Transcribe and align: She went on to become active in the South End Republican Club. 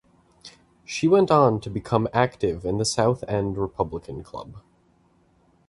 She 0.83 1.07
went 1.07 1.29
on 1.29 1.59
to 1.61 1.69
become 1.69 2.07
active 2.11 2.65
in 2.65 2.79
the 2.79 2.85
South 2.85 3.23
End 3.27 3.55
Republican 3.55 4.23
Club. 4.23 4.57